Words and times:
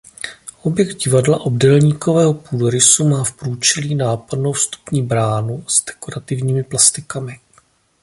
Objekt 0.61 0.97
divadla 1.03 1.39
obdélníkového 1.41 2.33
půdorysu 2.33 3.07
má 3.07 3.23
v 3.23 3.31
průčelí 3.31 3.95
nápadnou 3.95 4.53
vstupní 4.53 5.03
bránu 5.03 5.63
s 5.67 5.85
dekorativními 5.85 6.63
plastikami. 6.63 7.39